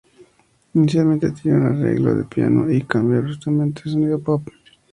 Inicialmente 0.73 1.29
tiene 1.29 1.59
un 1.59 1.65
arreglo 1.75 2.15
de 2.15 2.23
piano 2.23 2.67
y 2.71 2.81
cambia 2.81 3.19
bruscamente 3.19 3.83
al 3.85 3.91
sonido 3.91 4.17
pop. 4.19 4.47